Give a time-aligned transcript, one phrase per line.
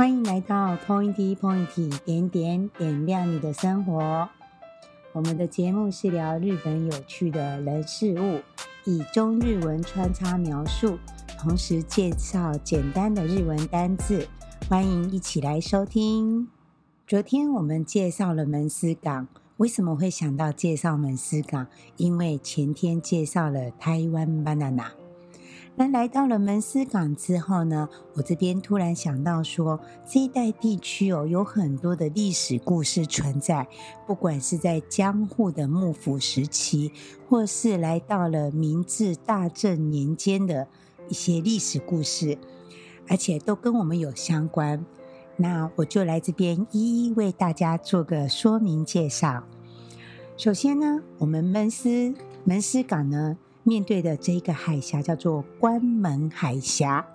[0.00, 4.26] 欢迎来到 Pointy Pointy 点点点亮你的生活。
[5.12, 8.40] 我们的节目是聊日本有趣的人事物，
[8.86, 10.98] 以中日文穿插描述，
[11.38, 14.26] 同时介绍简单的日文单字。
[14.70, 16.48] 欢迎一起来收听。
[17.06, 21.66] 昨天我们介绍了门司港，为什么会想到介绍门司港？
[21.98, 24.99] 因为前天介绍了台湾 banana。
[25.80, 33.66] 那来到了门司港之后呢，我这边突然想到说，这一带地区哦，有很多的历史故事存在，
[34.06, 36.92] 不管是在江户的幕府时期，
[37.26, 40.68] 或是来到了明治大正年间的
[41.08, 42.36] 一些历史故事，
[43.08, 44.84] 而且都跟我们有相关。
[45.38, 49.44] 那我就来这边一一为大家做个说明介绍。
[50.36, 52.12] 首先呢，我们门司
[52.44, 57.06] 门司港呢，面对的这一个海峡叫做关门海峡。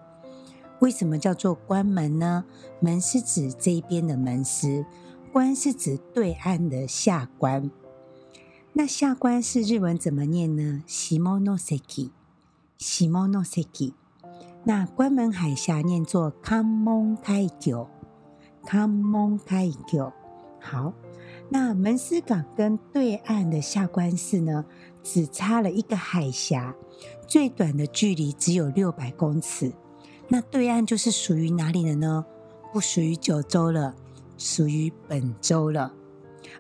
[0.80, 2.45] 为什么叫做关门呢？
[2.80, 4.86] 门是指这一边的门司，
[5.31, 7.72] 关是指对岸的下关。
[8.73, 12.11] 那下关是日文怎么念呢？Shimonoseki。
[12.78, 13.94] Shimonoseki。
[14.66, 17.88] 那关门海峡念作 Kamon Kaigyo。
[18.66, 20.12] Kamon Kaigyo。
[20.59, 20.94] 好，
[21.49, 24.65] 那门司港跟对岸的下关市呢，
[25.03, 26.75] 只差了一个海峡，
[27.27, 29.71] 最短的距离只有六百公尺。
[30.27, 32.25] 那对岸就是属于哪里的呢？
[32.73, 33.95] 不属于九州了，
[34.38, 35.93] 属于本州了，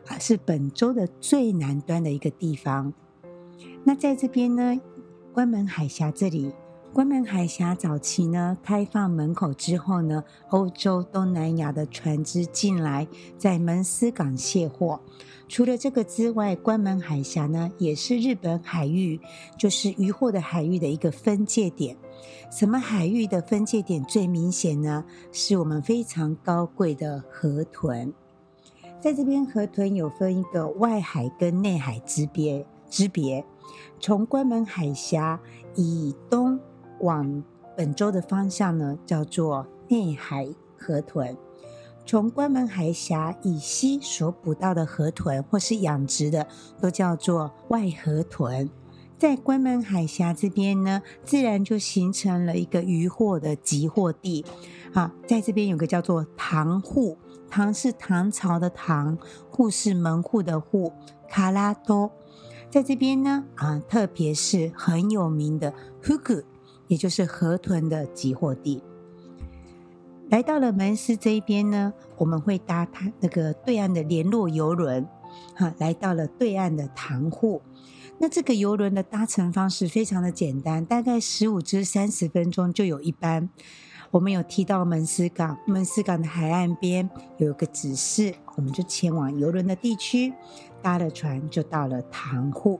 [0.07, 2.93] 啊，是本州的最南端的一个地方。
[3.83, 4.79] 那在这边呢，
[5.33, 6.53] 关门海峡这里。
[6.95, 13.05] 关门海峡早期呢，开放门口之后呢，欧洲、东南亚的船只进来，
[13.37, 15.01] 在门司港卸货。
[15.49, 19.19] 除了这个之外，关门海峡呢，也是日本海域，
[19.57, 21.97] 就是渔获的海域的一个分界点。
[22.49, 25.03] 什么海域的分界点最明显呢？
[25.33, 28.13] 是我们非常高贵的河豚。
[29.01, 33.43] 在这边，河豚有分一个外海跟内海之别之别。
[33.99, 35.37] 从关门海峡
[35.75, 36.57] 以东。
[37.05, 37.43] 往
[37.77, 41.37] 本州的方向呢，叫做内海河豚。
[42.05, 46.47] 从关门海峡以西所捕到的河豚，或是养殖的，
[46.81, 48.69] 都叫做外河豚。
[49.17, 54.45] 在关门海峡这边呢，自然就形成了一个渔获的集货地。
[54.93, 57.17] 啊，在这边有个叫做唐户，
[57.49, 59.17] 唐是唐朝的唐，
[59.49, 60.91] 户是门户的户，
[61.29, 62.11] 卡拉多。
[62.69, 66.43] 在这边呢，啊，特别是很有名的福谷。
[66.87, 68.81] 也就是河豚的集货地。
[70.29, 75.07] 来到了门司这一边呢，我们会搭它那个对岸的联络游轮，
[75.55, 77.61] 哈，来到了对岸的唐户。
[78.17, 83.49] 那这个游轮的搭乘方式非常的简单，大概十五至三十分钟就有一班。
[84.11, 90.33] 我们有提到门司港，门司港的海岸边有一个指示，我们就前往游轮的地区，
[90.81, 92.79] 搭了船就到了唐户。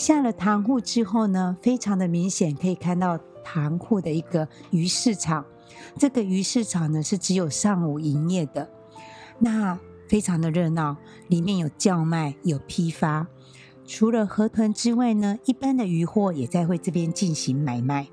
[0.00, 5.44] 下了塘户之后呢，非常的明显可以看到塘户的一个鱼市场。
[5.98, 8.66] 这个鱼市场呢是只有上午营业的，
[9.38, 9.78] 那
[10.08, 10.96] 非常的热闹，
[11.28, 13.26] 里面有叫卖，有批发。
[13.86, 18.08] 除了河豚之外呢，一般的鱼货也在会这边进行买卖。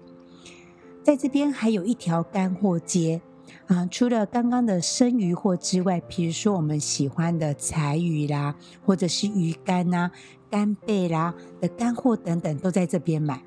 [1.01, 3.21] 在这边还有一条干货街
[3.67, 8.55] 啊，除了刚刚的生鱼货之外，比如说我们喜欢的柴鱼啦，
[8.85, 10.11] 或者是鱼干呐。
[10.49, 13.43] 干贝啦的干货等等都在这边买。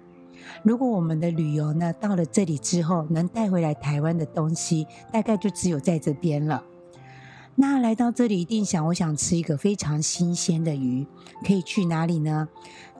[0.62, 6.62] 如果我们的旅游呢，到了这里之后，能带回来台湾的东西，大概就只有在这边了。
[7.54, 11.06] 那来到这里一定想，我想吃一个非常新鲜的鱼，
[11.42, 12.46] 可以去哪里呢？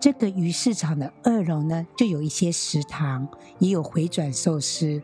[0.01, 5.03] 这个鱼市场的二楼呢，就有一些食堂，也有回转寿司。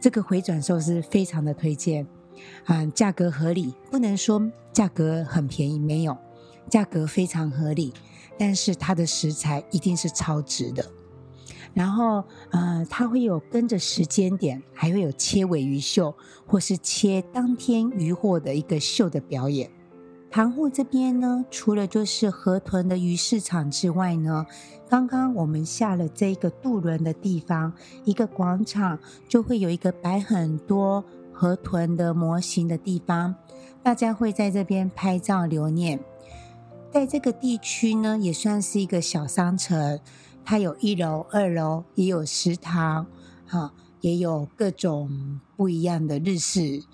[0.00, 2.06] 这个回转寿司非常的推荐，
[2.64, 6.16] 啊，价格合理，不能说价格很便宜，没有，
[6.68, 7.92] 价格非常合理。
[8.38, 10.84] 但是它的食材一定是超值的，
[11.72, 16.14] 然后呃，它会有跟着时间点，还会有切尾鱼秀，
[16.46, 19.70] 或是切当天鱼货的一个秀的表演。
[20.36, 24.44] 唐户这边呢，除了就是河豚的鱼市场之外呢，
[24.86, 27.72] 刚刚我们下了这个渡轮的地方，
[28.04, 31.02] 一个广场就会有一个摆很多
[31.32, 33.34] 河豚的模型的地方，
[33.82, 35.98] 大家会在这边拍照留念。
[36.92, 39.98] 在这个地区呢，也算是一个小商城，
[40.44, 43.06] 它有一楼、二楼，也有食堂，
[43.46, 43.72] 哈，
[44.02, 46.84] 也有各种不一样的日式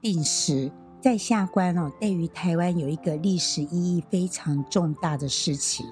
[0.00, 0.70] 定食。
[1.02, 5.84] 在下关哦，对于台湾有一个历史意义非常重大的事情。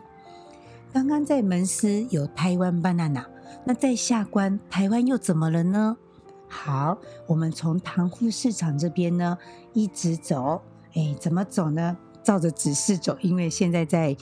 [0.92, 3.24] 刚刚在门司有台湾 banana，
[3.64, 5.96] 那在下关台湾又怎么了呢？
[6.48, 6.96] 好，
[7.26, 9.36] 我们从塘户市场这边呢
[9.72, 10.62] 一直走，
[10.94, 11.96] 哎，怎么走呢？
[12.22, 14.16] 照着指示走，因为现在在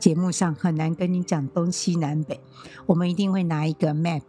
[0.00, 2.40] 节目上很难跟你讲东西南北，
[2.86, 4.22] 我们一定会拿一个 map，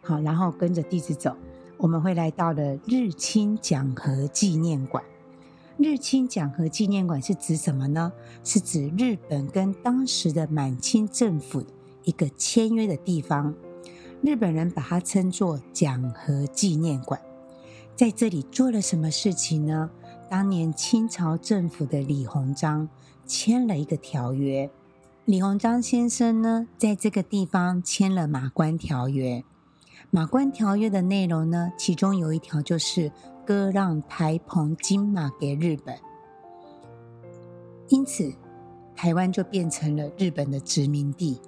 [0.00, 1.36] 好，然后跟着地址走，
[1.76, 5.04] 我们会来到了日清讲和纪念馆。
[5.78, 8.12] 日清讲和纪念馆是指什么呢？
[8.42, 11.64] 是指日本跟当时的满清政府
[12.02, 13.54] 一个签约的地方，
[14.20, 17.20] 日本人把它称作讲和纪念馆。
[17.94, 19.88] 在这里做了什么事情呢？
[20.28, 22.88] 当年清朝政府的李鸿章
[23.24, 24.68] 签了一个条约，
[25.26, 29.44] 李鸿章先生呢，在这个地方签了马关条约。
[30.10, 33.12] 马关条约的内容呢，其中有一条就是。
[33.48, 35.96] 割让台澎金马给日本，
[37.88, 38.30] 因此
[38.94, 41.40] 台湾就变成了日本的殖民地。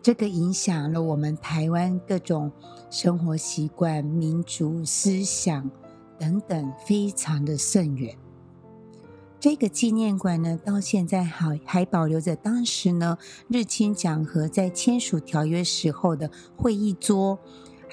[0.00, 2.50] 这个影响了我们台湾各种
[2.88, 5.70] 生活习惯、民族思想
[6.18, 8.16] 等等，非常的深远。
[9.38, 17.38] 这个纪念馆呢，到现在还还保留着当时呢日清讲和在签署条约时候的会议桌。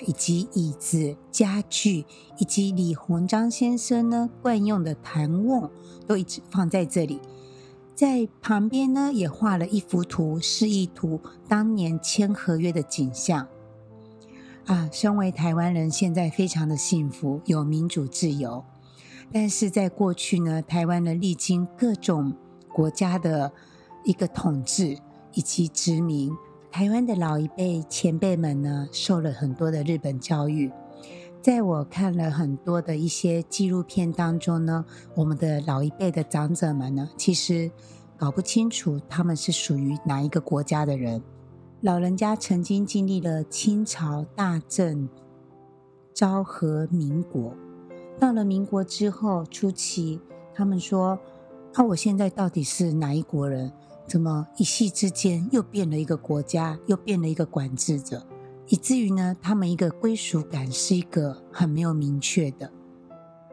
[0.05, 2.05] 以及椅子、家具，
[2.37, 5.69] 以及李鸿章先生呢惯用的弹瓮，
[6.07, 7.19] 都一直放在这里。
[7.93, 13.47] 在旁边呢，也画了一幅图，示意图当年签合约的景象。
[14.65, 18.65] 啊，身为台湾人，现在非常的幸福，有民主自由。
[19.31, 22.33] 但是在过去呢，台湾人历经各种
[22.73, 23.53] 国家的
[24.03, 24.97] 一个统治
[25.33, 26.35] 以及殖民。
[26.77, 30.69] 台湾的老一辈前辈们呢，受了很多的日本教育。
[31.41, 34.83] 在我看了很多的一些纪录片当中呢，
[35.15, 37.71] 我们的老一辈的长者们呢，其实
[38.17, 41.23] 搞不清楚他们是属于哪一个国家的人。
[41.79, 45.07] 老人家曾经经历了清朝、大正、
[46.13, 47.55] 昭和、民国，
[48.19, 50.19] 到了民国之后初期，
[50.53, 51.17] 他们说
[51.75, 53.71] ：“啊，我现在到底是哪一国人？”
[54.07, 58.25] 怎么一夕之间又变了一个国家，又变了一个管制者，
[58.67, 62.71] 以至于呢，他们一个归属感是一个很没有明确的。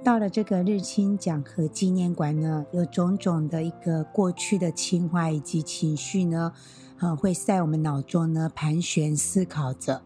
[0.04, 6.52] 到了这个日清讲和纪念馆呢，有种种的一个过去的情怀以及情绪呢，
[6.99, 10.02] 呃，会在我们脑中呢盘旋思考着。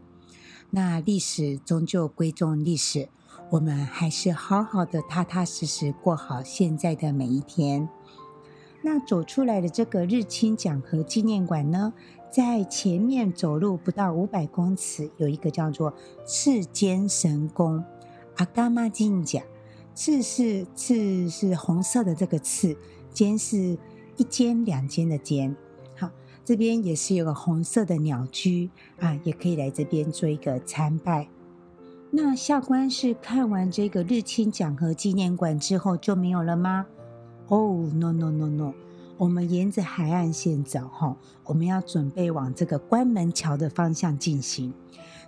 [0.71, 3.09] 那历史终究归宗历史，
[3.51, 7.89] 我们还是好好的踏踏实实过好现在的每一天。
[8.83, 11.93] 那走出来的这个日清讲和纪念馆呢，
[12.31, 15.93] 在前面走路不到五百公尺，有一个叫做
[16.25, 17.83] 赤间神宫。
[18.37, 19.43] 阿伽玛金甲，
[19.95, 22.77] 赤是赤是红色的这个赤，
[23.13, 23.79] 间是
[24.17, 25.57] 一间两间的间。
[25.97, 26.11] 好，
[26.45, 28.71] 这边也是有个红色的鸟居
[29.01, 31.29] 啊，也可以来这边做一个参拜。
[32.11, 36.87] 那下关是看完这个日清讲和纪念馆之后就没有了吗？
[37.49, 38.73] 哦、，no no no no，
[39.17, 44.75] 我们沿着海岸线走，哈，我们要准备往这个关门桥的方向进行。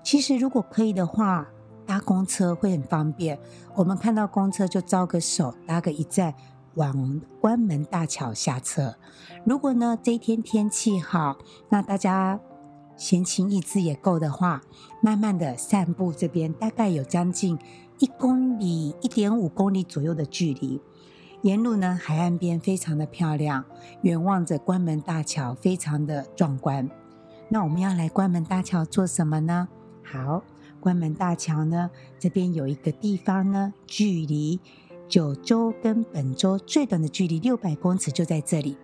[0.02, 1.46] 其实如果可以的话，
[1.86, 3.38] 搭公车会很方便。
[3.74, 6.34] 我们看到公车就招个手，搭个一站，
[6.74, 8.96] 往关门大桥下车。
[9.44, 11.38] 如果呢这一天天气好，
[11.68, 12.40] 那大家
[12.96, 14.60] 闲情逸致也够的话，
[15.00, 17.56] 慢慢的散步这边大概有将近
[18.00, 20.80] 一公里、一点五公里左右的距离。
[21.42, 23.64] 沿路呢，海岸边非常的漂亮，
[24.02, 26.88] 远望着关门大桥，非常的壮观。
[27.48, 29.68] 那我们要来关门大桥做什么呢？
[30.02, 30.42] 好，
[30.80, 34.58] 关门大桥呢，这边有一个地方呢，距离
[35.08, 38.76] 九州跟本州最短的距离六百公尺就在这里。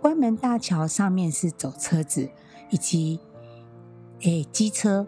[0.00, 2.30] 关门大桥上面是走车子
[2.70, 3.18] 以及
[4.20, 5.06] 诶机车，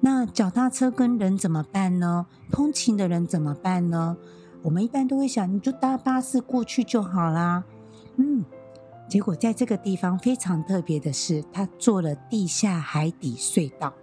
[0.00, 2.26] 那脚踏车跟人怎么办呢？
[2.52, 4.18] 通勤的人怎么办呢？
[4.62, 7.64] 我们一般都会想，你就搭巴士过去就好啦。
[8.16, 8.44] 嗯，
[9.08, 13.94] 结果在这个地方非常特别的是，它做了地下海底隧道，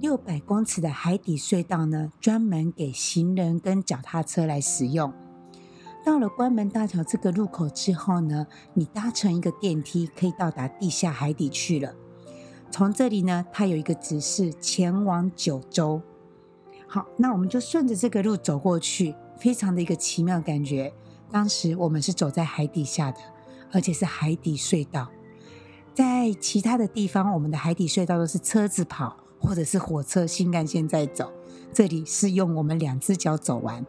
[0.00, 5.12] 六百公尺的海底隧道呢，专门给行人跟脚踏车来使用。
[6.04, 11.94] 到了关门大桥这个入口之后呢，你搭乘一个电梯可以到达地下海底去了。
[12.70, 16.02] 从这里呢，它有一个指示前往九州。
[16.94, 20.92] 好，那我们就顺着这个路走过去，非常的一个奇妙感觉。
[21.28, 23.18] 当时我们是走在海底下的，
[23.72, 25.10] 而且是海底隧道。
[25.92, 31.32] 在其他的地方，我们的海底隧道都是车子跑，或者是火车、新干线在走。
[31.72, 33.84] 这里是用我们两只脚走完。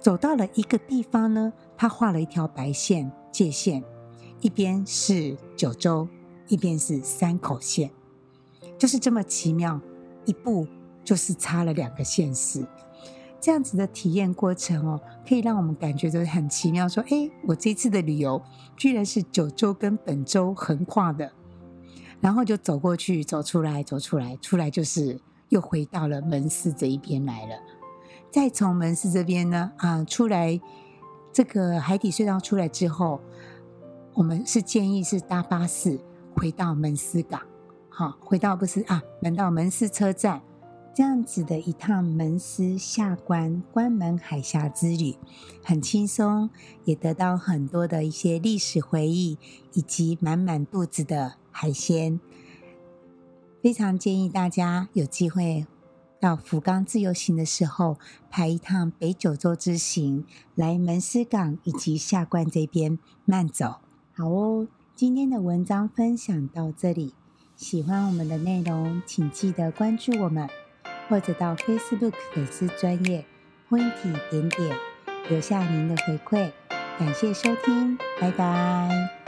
[0.00, 3.84] 走到了一个地方呢，他画了一条白线界线，
[4.40, 6.08] 一边是九州，
[6.48, 7.92] 一边是山口线，
[8.76, 9.80] 就是这么奇妙，
[10.24, 10.66] 一步。
[11.04, 12.66] 就是差了两个县市。
[13.42, 16.86] 这样子的体验过程哦，可以让我们感觉到很奇妙。
[16.86, 18.42] 说，哎，我这次的旅游
[18.76, 21.32] 居然是九州跟本州横跨的，
[22.20, 27.54] 然后就走过去，走出来，走出来，出来就是又回到了门司这一边来了。
[28.30, 30.60] 再从门司这边呢，啊，出来
[31.32, 33.22] 这个海底隧道出来之后，
[34.12, 35.98] 我们是建议是搭巴士
[36.36, 37.40] 回到门司港，
[37.88, 40.42] 好，回到不是啊，门到门司车站。
[41.00, 45.16] 这样子的一趟门司下关关门海峡之旅，
[45.64, 46.50] 很轻松，
[46.84, 49.38] 也得到很多的一些历史回忆，
[49.72, 52.20] 以及满满肚子的海鲜。
[53.62, 55.66] 非常建议大家有机会
[56.20, 57.96] 到福冈自由行的时候，
[58.28, 63.76] 排一趟北九州之行，来门司港以及下关这边慢走。
[64.12, 67.14] 好哦，今天的文章分享到这里，
[67.56, 70.46] 喜欢我们的内容，请记得关注我们。
[71.10, 73.24] 或者到 Facebook 粉丝专业
[73.68, 74.76] 婚礼点点
[75.28, 76.50] 留下您的回馈，
[76.98, 79.19] 感谢收听，拜拜。